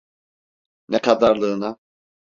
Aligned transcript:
Ne 0.87 1.01
kadarlığına? 1.01 1.77